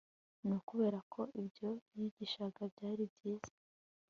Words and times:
ni 0.45 0.53
ukubera 0.59 0.99
ko 1.13 1.21
ibyo 1.41 1.69
yigishaga 1.97 2.61
byari 2.73 3.03
byiza 3.13 3.51